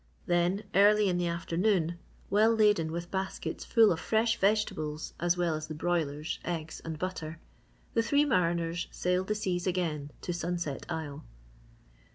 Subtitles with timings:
[0.25, 1.99] Then, early in the afternoon,
[2.31, 6.97] well laden with baskets full of fresh vegetables as well as the broilers, eggs, and
[6.97, 7.37] butter,
[7.93, 11.23] the three mariners sailed the seas again to Sunset Isle.